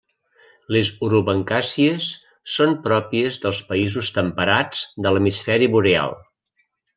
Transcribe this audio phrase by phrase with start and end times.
[0.75, 2.07] Les orobancàcies
[2.53, 6.19] són pròpies dels països temperats de l'hemisferi boreal.